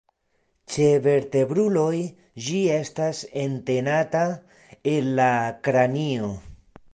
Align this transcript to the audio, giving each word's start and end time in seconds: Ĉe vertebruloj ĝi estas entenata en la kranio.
Ĉe 0.75 0.85
vertebruloj 1.07 1.99
ĝi 2.45 2.61
estas 2.77 3.19
entenata 3.43 4.25
en 4.95 5.13
la 5.21 5.29
kranio. 5.69 6.33